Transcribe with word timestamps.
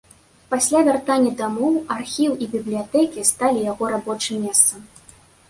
Пасля 0.51 0.79
вяртання 0.87 1.33
дамоў 1.41 1.75
архіў 1.97 2.31
і 2.47 2.47
бібліятэкі 2.55 3.27
сталі 3.33 3.61
яго 3.71 3.93
рабочым 3.93 4.43
месцам. 4.49 4.81